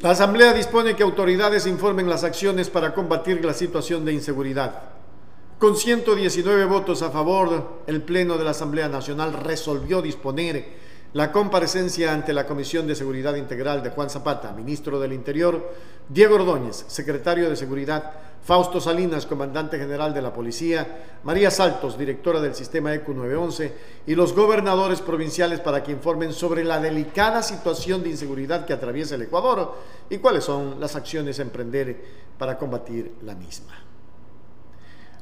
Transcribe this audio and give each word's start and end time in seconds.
La 0.00 0.10
Asamblea 0.12 0.52
dispone 0.52 0.94
que 0.94 1.02
autoridades 1.02 1.66
informen 1.66 2.08
las 2.08 2.22
acciones 2.22 2.70
para 2.70 2.94
combatir 2.94 3.44
la 3.44 3.52
situación 3.52 4.04
de 4.04 4.12
inseguridad. 4.12 4.82
Con 5.58 5.74
119 5.74 6.66
votos 6.66 7.02
a 7.02 7.10
favor, 7.10 7.82
el 7.88 8.02
Pleno 8.02 8.38
de 8.38 8.44
la 8.44 8.52
Asamblea 8.52 8.88
Nacional 8.88 9.32
resolvió 9.32 10.00
disponer 10.00 10.68
la 11.14 11.32
comparecencia 11.32 12.12
ante 12.12 12.32
la 12.32 12.46
Comisión 12.46 12.86
de 12.86 12.94
Seguridad 12.94 13.34
Integral 13.34 13.82
de 13.82 13.90
Juan 13.90 14.10
Zapata, 14.10 14.52
ministro 14.52 15.00
del 15.00 15.14
Interior, 15.14 15.72
Diego 16.08 16.36
Ordóñez, 16.36 16.84
secretario 16.88 17.48
de 17.48 17.56
Seguridad, 17.56 18.12
Fausto 18.44 18.80
Salinas, 18.80 19.26
comandante 19.26 19.78
general 19.78 20.14
de 20.14 20.22
la 20.22 20.32
Policía, 20.32 21.18
María 21.24 21.50
Saltos, 21.50 21.98
directora 21.98 22.40
del 22.40 22.54
sistema 22.54 22.94
ECU 22.94 23.14
911, 23.14 23.74
y 24.06 24.14
los 24.14 24.34
gobernadores 24.34 25.00
provinciales 25.00 25.60
para 25.60 25.82
que 25.82 25.92
informen 25.92 26.32
sobre 26.32 26.64
la 26.64 26.78
delicada 26.78 27.42
situación 27.42 28.02
de 28.02 28.10
inseguridad 28.10 28.64
que 28.64 28.72
atraviesa 28.72 29.16
el 29.16 29.22
Ecuador 29.22 29.76
y 30.08 30.18
cuáles 30.18 30.44
son 30.44 30.78
las 30.78 30.94
acciones 30.94 31.38
a 31.38 31.42
emprender 31.42 32.04
para 32.38 32.56
combatir 32.56 33.14
la 33.22 33.34
misma. 33.34 33.74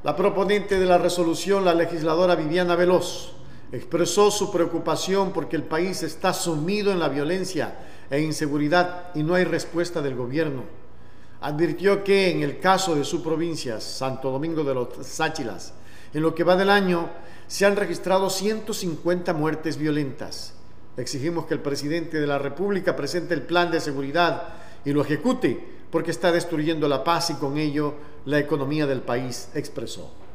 La 0.02 0.14
proponente 0.14 0.78
de 0.78 0.86
la 0.86 0.98
resolución, 0.98 1.64
la 1.64 1.74
legisladora 1.74 2.36
Viviana 2.36 2.76
Veloz, 2.76 3.32
expresó 3.76 4.30
su 4.30 4.50
preocupación 4.50 5.32
porque 5.32 5.56
el 5.56 5.62
país 5.62 6.02
está 6.02 6.32
sumido 6.32 6.92
en 6.92 6.98
la 6.98 7.08
violencia 7.08 7.76
e 8.10 8.20
inseguridad 8.20 9.10
y 9.14 9.22
no 9.22 9.34
hay 9.34 9.44
respuesta 9.44 10.02
del 10.02 10.14
gobierno. 10.14 10.64
Advirtió 11.40 12.02
que 12.02 12.30
en 12.30 12.42
el 12.42 12.58
caso 12.58 12.94
de 12.94 13.04
su 13.04 13.22
provincia, 13.22 13.80
Santo 13.80 14.30
Domingo 14.30 14.64
de 14.64 14.74
los 14.74 14.88
Sáchilas, 15.06 15.74
en 16.14 16.22
lo 16.22 16.34
que 16.34 16.44
va 16.44 16.56
del 16.56 16.70
año 16.70 17.10
se 17.46 17.66
han 17.66 17.76
registrado 17.76 18.30
150 18.30 19.32
muertes 19.34 19.76
violentas. 19.76 20.54
Exigimos 20.96 21.46
que 21.46 21.54
el 21.54 21.60
presidente 21.60 22.18
de 22.18 22.26
la 22.26 22.38
República 22.38 22.96
presente 22.96 23.34
el 23.34 23.42
plan 23.42 23.70
de 23.70 23.80
seguridad 23.80 24.54
y 24.84 24.92
lo 24.92 25.02
ejecute 25.02 25.76
porque 25.90 26.10
está 26.10 26.32
destruyendo 26.32 26.88
la 26.88 27.04
paz 27.04 27.30
y 27.30 27.34
con 27.34 27.58
ello 27.58 27.94
la 28.24 28.38
economía 28.38 28.86
del 28.86 29.02
país, 29.02 29.50
expresó. 29.54 30.25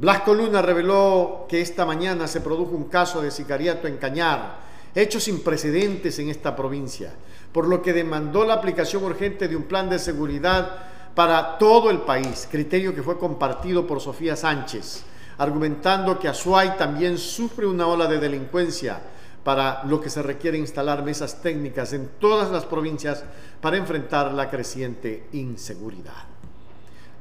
Blasco 0.00 0.32
Luna 0.32 0.62
reveló 0.62 1.44
que 1.46 1.60
esta 1.60 1.84
mañana 1.84 2.26
se 2.26 2.40
produjo 2.40 2.74
un 2.74 2.84
caso 2.84 3.20
de 3.20 3.30
sicariato 3.30 3.86
en 3.86 3.98
Cañar, 3.98 4.56
hecho 4.94 5.20
sin 5.20 5.42
precedentes 5.42 6.18
en 6.18 6.30
esta 6.30 6.56
provincia, 6.56 7.12
por 7.52 7.68
lo 7.68 7.82
que 7.82 7.92
demandó 7.92 8.46
la 8.46 8.54
aplicación 8.54 9.04
urgente 9.04 9.46
de 9.46 9.56
un 9.56 9.64
plan 9.64 9.90
de 9.90 9.98
seguridad 9.98 10.70
para 11.14 11.58
todo 11.58 11.90
el 11.90 11.98
país, 11.98 12.48
criterio 12.50 12.94
que 12.94 13.02
fue 13.02 13.18
compartido 13.18 13.86
por 13.86 14.00
Sofía 14.00 14.36
Sánchez, 14.36 15.02
argumentando 15.36 16.18
que 16.18 16.28
Azuay 16.28 16.78
también 16.78 17.18
sufre 17.18 17.66
una 17.66 17.86
ola 17.86 18.06
de 18.06 18.18
delincuencia, 18.18 19.02
para 19.44 19.84
lo 19.84 20.00
que 20.00 20.08
se 20.08 20.22
requiere 20.22 20.56
instalar 20.56 21.04
mesas 21.04 21.42
técnicas 21.42 21.92
en 21.92 22.08
todas 22.18 22.50
las 22.50 22.64
provincias 22.64 23.22
para 23.60 23.76
enfrentar 23.76 24.32
la 24.32 24.48
creciente 24.48 25.28
inseguridad. 25.32 26.39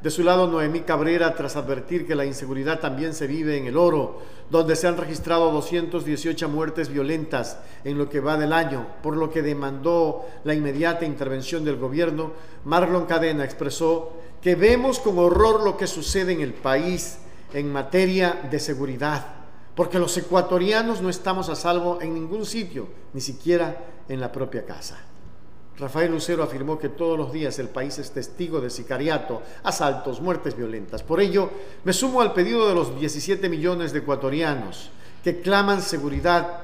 De 0.02 0.10
su 0.10 0.24
lado, 0.24 0.48
Noemí 0.48 0.82
Cabrera, 0.82 1.36
tras 1.36 1.58
advertir 1.58 2.08
que 2.08 2.16
la 2.16 2.24
inseguridad 2.24 2.80
también 2.80 3.14
se 3.14 3.28
vive 3.28 3.58
en 3.58 3.66
el 3.66 3.76
oro, 3.76 4.22
donde 4.50 4.78
se 4.78 4.88
han 4.88 4.96
registrado 4.96 5.52
218 5.52 6.48
muertes 6.48 6.88
violentas 6.88 7.58
en 7.84 7.98
lo 7.98 8.08
que 8.08 8.22
va 8.22 8.38
del 8.38 8.54
año, 8.54 8.88
por 9.04 9.18
lo 9.18 9.30
que 9.30 9.42
demandó 9.42 10.26
la 10.46 10.54
inmediata 10.54 11.04
intervención 11.04 11.66
del 11.66 11.76
gobierno, 11.76 12.32
Marlon 12.64 13.08
Cadena 13.08 13.44
expresó 13.44 14.14
que 14.42 14.56
vemos 14.56 15.00
con 15.00 15.20
horror 15.20 15.64
lo 15.64 15.76
que 15.76 15.86
sucede 15.86 16.32
en 16.32 16.40
el 16.40 16.54
país 16.54 17.18
en 17.54 17.70
materia 17.70 18.48
de 18.50 18.60
seguridad, 18.60 19.26
porque 19.76 20.00
los 20.00 20.18
ecuatorianos 20.18 21.02
no 21.02 21.10
estamos 21.10 21.50
a 21.50 21.56
salvo 21.56 22.00
en 22.02 22.14
ningún 22.14 22.46
sitio, 22.46 22.88
ni 23.14 23.20
siquiera 23.20 23.78
en 24.08 24.22
la 24.22 24.32
propia 24.32 24.66
casa. 24.66 24.98
Rafael 25.80 26.12
Lucero 26.12 26.44
afirmó 26.44 26.78
que 26.78 26.90
todos 26.90 27.18
los 27.18 27.32
días 27.32 27.58
el 27.58 27.70
país 27.70 27.98
es 28.00 28.12
testigo 28.12 28.60
de 28.60 28.70
sicariato, 28.70 29.42
asaltos, 29.64 30.20
muertes 30.20 30.58
violentas. 30.58 31.04
Por 31.04 31.22
ello, 31.22 31.50
me 31.86 31.94
sumo 31.94 32.22
al 32.22 32.34
pedido 32.34 32.68
de 32.68 32.76
los 32.76 33.00
17 33.00 33.48
millones 33.48 33.94
de 33.94 34.00
ecuatorianos 34.00 34.92
que 35.24 35.42
claman 35.42 35.82
seguridad. 35.82 36.64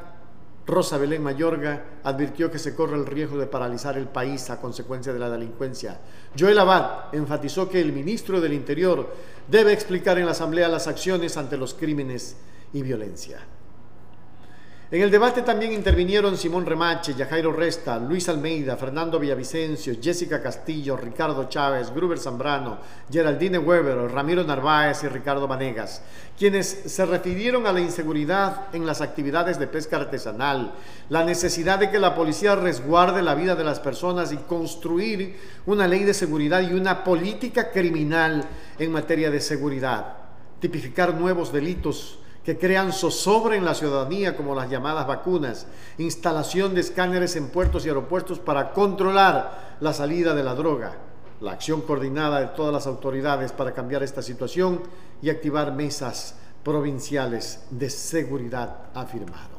Rosa 0.68 0.98
Belén 0.98 1.24
Mayorga 1.24 1.86
advirtió 2.04 2.52
que 2.52 2.60
se 2.60 2.76
corre 2.76 2.98
el 2.98 3.06
riesgo 3.06 3.38
de 3.38 3.46
paralizar 3.46 3.98
el 3.98 4.08
país 4.08 4.50
a 4.50 4.60
consecuencia 4.60 5.14
de 5.14 5.20
la 5.20 5.30
delincuencia. 5.30 6.00
Joel 6.38 6.60
Abad 6.60 7.14
enfatizó 7.14 7.70
que 7.70 7.80
el 7.80 7.94
ministro 7.94 8.42
del 8.42 8.54
Interior 8.54 9.14
debe 9.48 9.72
explicar 9.72 10.18
en 10.18 10.26
la 10.26 10.32
Asamblea 10.32 10.68
las 10.68 10.88
acciones 10.88 11.38
ante 11.38 11.56
los 11.56 11.74
crímenes 11.74 12.36
y 12.74 12.82
violencia. 12.82 13.40
En 14.92 15.02
el 15.02 15.10
debate 15.10 15.42
también 15.42 15.74
intervinieron 15.74 16.38
Simón 16.38 16.64
Remache, 16.64 17.16
Yajairo 17.16 17.52
Resta, 17.52 17.98
Luis 17.98 18.30
Almeida, 18.30 18.78
Fernando 18.78 19.18
Villavicencio, 19.18 19.96
Jessica 20.00 20.44
Castillo, 20.44 20.96
Ricardo 20.96 21.50
Chávez, 21.50 21.92
Gruber 21.92 22.20
Zambrano, 22.20 22.78
Geraldine 23.12 23.58
Weber, 23.58 23.98
Ramiro 24.12 24.44
Narváez 24.44 25.04
y 25.04 25.08
Ricardo 25.08 25.48
Vanegas, 25.48 26.04
quienes 26.38 26.68
se 26.68 27.04
refirieron 27.04 27.66
a 27.66 27.72
la 27.72 27.80
inseguridad 27.80 28.68
en 28.74 28.86
las 28.86 29.02
actividades 29.02 29.58
de 29.58 29.66
pesca 29.66 29.98
artesanal, 29.98 30.76
la 31.10 31.26
necesidad 31.26 31.80
de 31.80 31.90
que 31.90 31.98
la 31.98 32.14
policía 32.14 32.56
resguarde 32.56 33.24
la 33.24 33.34
vida 33.34 33.56
de 33.56 33.64
las 33.64 33.80
personas 33.80 34.32
y 34.34 34.38
construir 34.38 35.36
una 35.66 35.88
ley 35.88 36.04
de 36.04 36.14
seguridad 36.14 36.62
y 36.62 36.74
una 36.74 37.04
política 37.04 37.72
criminal 37.72 38.46
en 38.78 38.92
materia 38.92 39.32
de 39.32 39.42
seguridad, 39.42 40.14
tipificar 40.60 41.16
nuevos 41.16 41.52
delitos 41.52 42.20
que 42.46 42.60
crean 42.60 42.94
zozobra 42.94 43.56
en 43.56 43.66
la 43.66 43.74
ciudadanía, 43.74 44.38
como 44.38 44.54
las 44.54 44.70
llamadas 44.70 45.08
vacunas, 45.08 45.66
instalación 45.98 46.76
de 46.76 46.82
escáneres 46.82 47.36
en 47.36 47.48
puertos 47.48 47.86
y 47.86 47.90
aeropuertos 47.90 48.38
para 48.38 48.72
controlar 48.72 49.78
la 49.80 49.94
salida 49.94 50.36
de 50.36 50.44
la 50.44 50.54
droga, 50.54 50.96
la 51.42 51.54
acción 51.54 51.82
coordinada 51.82 52.40
de 52.40 52.48
todas 52.48 52.72
las 52.72 52.86
autoridades 52.86 53.52
para 53.52 53.74
cambiar 53.74 54.04
esta 54.04 54.22
situación 54.22 54.82
y 55.24 55.32
activar 55.32 55.74
mesas 55.74 56.36
provinciales 56.64 57.66
de 57.72 57.90
seguridad, 57.90 58.90
ha 58.94 59.02
afirmado. 59.02 59.56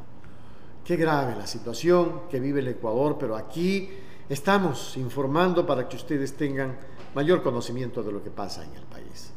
Qué 0.85 0.95
grave 0.95 1.35
la 1.35 1.49
situación 1.49 2.23
que 2.31 2.39
vive 2.39 2.61
el 2.61 2.69
Ecuador, 2.69 3.17
pero 3.19 3.35
aquí 3.35 3.91
estamos 4.29 4.97
informando 4.97 5.67
para 5.67 5.89
que 5.89 5.97
ustedes 5.97 6.37
tengan 6.37 6.79
mayor 7.17 7.43
conocimiento 7.43 8.05
de 8.05 8.13
lo 8.13 8.23
que 8.23 8.31
pasa 8.31 8.63
en 8.63 8.73
el 8.75 8.83
país. 8.85 9.33